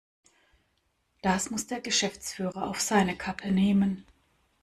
Das 1.21 1.51
muss 1.51 1.67
der 1.67 1.79
Geschäftsführer 1.79 2.67
auf 2.67 2.81
seine 2.81 3.15
Kappe 3.15 3.51
nehmen. 3.51 4.03